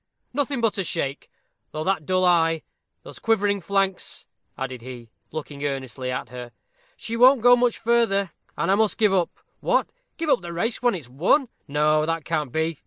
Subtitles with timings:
[0.33, 1.29] "Nothing but a shake;
[1.69, 2.63] though that dull eye
[3.03, 4.25] those quivering flanks"
[4.57, 6.53] added he, looking earnestly at her.
[6.97, 9.29] "She won't go much further, and I must give it up
[9.59, 9.91] what!
[10.17, 11.49] give up the race just when it's won?
[11.67, 12.79] No, that can't be.